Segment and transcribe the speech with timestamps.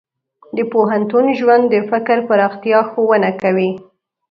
[0.55, 3.71] د پوهنتون ژوند د فکر پراختیا ښوونه کوي.